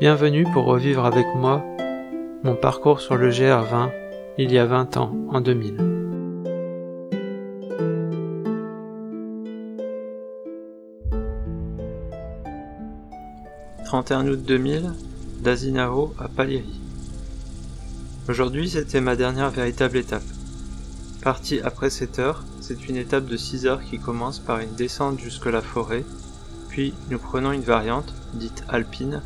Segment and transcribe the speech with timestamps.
[0.00, 1.64] Bienvenue pour revivre avec moi
[2.44, 3.90] mon parcours sur le GR20
[4.38, 5.76] il y a 20 ans, en 2000.
[13.86, 14.92] «31 août 2000,
[15.40, 16.80] d'Azinao à Paléry.
[18.28, 20.22] Aujourd'hui, c'était ma dernière véritable étape.
[21.24, 25.18] Partie après 7 heures, c'est une étape de 6 heures qui commence par une descente
[25.18, 26.04] jusque la forêt,
[26.68, 29.22] puis nous prenons une variante, dite alpine,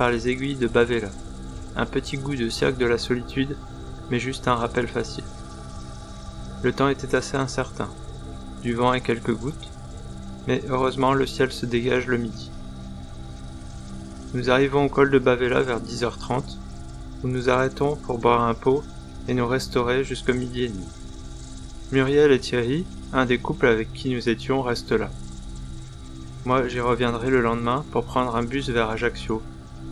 [0.00, 1.10] par les aiguilles de Bavela.
[1.76, 3.54] Un petit goût de cirque de la solitude,
[4.10, 5.24] mais juste un rappel facile.
[6.62, 7.90] Le temps était assez incertain,
[8.62, 9.68] du vent et quelques gouttes,
[10.48, 12.50] mais heureusement le ciel se dégage le midi.
[14.32, 16.56] Nous arrivons au col de Bavela vers 10h30,
[17.22, 18.82] où nous arrêtons pour boire un pot
[19.28, 20.88] et nous restaurer jusqu'au midi et demi.
[21.92, 25.10] Muriel et Thierry, un des couples avec qui nous étions, restent là.
[26.46, 29.42] Moi, j'y reviendrai le lendemain pour prendre un bus vers Ajaccio,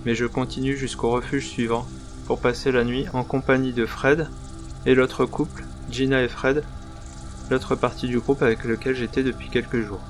[0.05, 1.87] mais je continue jusqu'au refuge suivant
[2.27, 4.29] pour passer la nuit en compagnie de Fred
[4.87, 6.63] et l'autre couple, Gina et Fred,
[7.51, 10.03] l'autre partie du groupe avec lequel j'étais depuis quelques jours.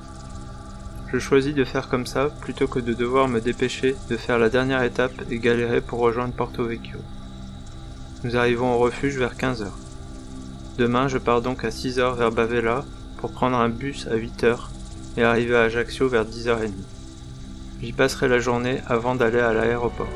[1.12, 4.50] Je choisis de faire comme ça plutôt que de devoir me dépêcher de faire la
[4.50, 6.98] dernière étape et galérer pour rejoindre Porto Vecchio.
[8.24, 9.68] Nous arrivons au refuge vers 15h.
[10.76, 12.84] Demain, je pars donc à 6h vers Bavella
[13.16, 14.58] pour prendre un bus à 8h
[15.16, 16.72] et arriver à Ajaccio vers 10h30.
[17.80, 20.08] J'y passerai la journée avant d'aller à l'aéroport.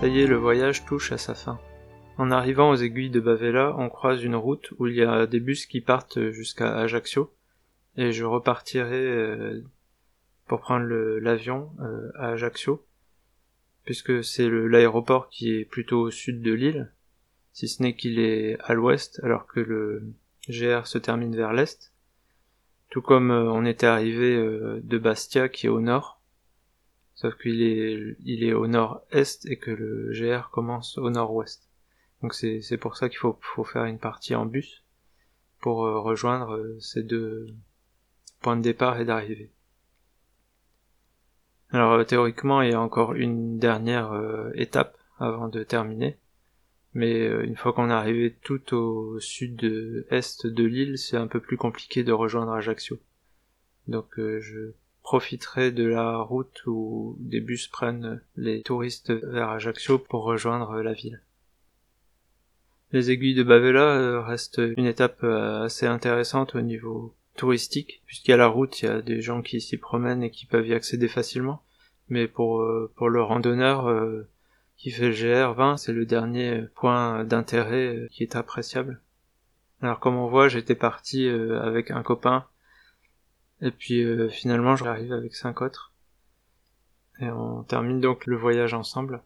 [0.00, 1.58] Ça y est, le voyage touche à sa fin.
[2.16, 5.40] En arrivant aux aiguilles de Bavella, on croise une route où il y a des
[5.40, 7.34] bus qui partent jusqu'à Ajaccio,
[7.96, 9.64] et je repartirai euh,
[10.46, 12.86] pour prendre l'avion euh, à Ajaccio,
[13.84, 16.92] puisque c'est l'aéroport qui est plutôt au sud de l'île,
[17.52, 20.12] si ce n'est qu'il est à l'ouest alors que le
[20.48, 21.92] GR se termine vers l'est,
[22.90, 26.20] tout comme euh, on était arrivé euh, de Bastia qui est au nord,
[27.14, 31.68] sauf qu'il est, il est au nord-est et que le GR commence au nord-ouest.
[32.22, 34.84] Donc c'est, pour ça qu'il faut, faut faire une partie en bus
[35.60, 37.46] pour euh, rejoindre ces deux
[38.40, 39.50] points de départ et d'arrivée.
[41.70, 44.12] Alors théoriquement il y a encore une dernière
[44.54, 46.18] étape avant de terminer,
[46.94, 51.40] mais euh, une fois qu'on est arrivé tout au sud-est de l'île, c'est un peu
[51.40, 52.98] plus compliqué de rejoindre Ajaccio.
[53.86, 59.98] Donc euh, je profiterai de la route où des bus prennent les touristes vers Ajaccio
[59.98, 61.22] pour rejoindre la ville.
[62.92, 68.34] Les aiguilles de Bavela euh, restent une étape assez intéressante au niveau touristique, puisqu'il y
[68.34, 70.74] a la route, il y a des gens qui s'y promènent et qui peuvent y
[70.74, 71.62] accéder facilement.
[72.08, 73.88] Mais pour, pour le randonneur,
[74.80, 79.02] qui fait GR20, c'est le dernier point d'intérêt euh, qui est appréciable.
[79.82, 82.46] Alors comme on voit, j'étais parti euh, avec un copain,
[83.60, 85.92] et puis euh, finalement j'arrive avec cinq autres.
[87.20, 89.22] Et on termine donc le voyage ensemble,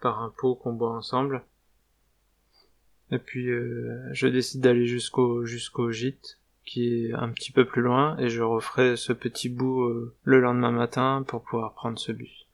[0.00, 1.44] par un pot qu'on boit ensemble.
[3.12, 3.46] Et puis
[4.12, 8.42] je décide d'aller jusqu'au jusqu'au gîte, qui est un petit peu plus loin, et je
[8.42, 9.88] referai ce petit bout
[10.24, 12.48] le lendemain matin pour pouvoir prendre ce bus.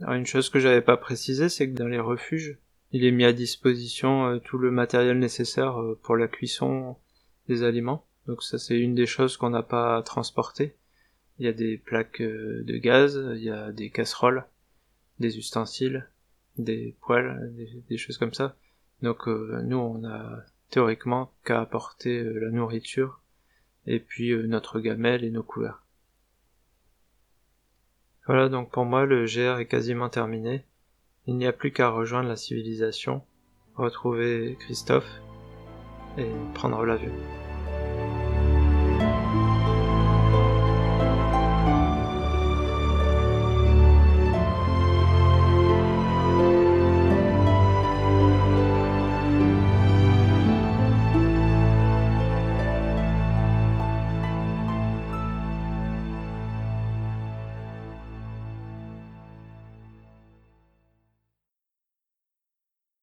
[0.00, 2.58] Alors une chose que j'avais pas précisé, c'est que dans les refuges,
[2.92, 6.96] il est mis à disposition euh, tout le matériel nécessaire euh, pour la cuisson
[7.48, 8.06] des aliments.
[8.26, 10.76] Donc ça c'est une des choses qu'on n'a pas transporté.
[11.38, 14.44] Il y a des plaques euh, de gaz, il y a des casseroles,
[15.18, 16.08] des ustensiles,
[16.58, 17.52] des poêles,
[17.88, 18.56] des, choses comme ça.
[19.02, 23.20] Donc nous on a théoriquement qu'à apporter la nourriture
[23.86, 25.85] et puis notre gamelle et nos couverts.
[28.26, 30.64] Voilà donc pour moi le GR est quasiment terminé.
[31.26, 33.22] Il n'y a plus qu'à rejoindre la civilisation,
[33.76, 35.20] retrouver Christophe
[36.18, 37.12] et prendre l'avion.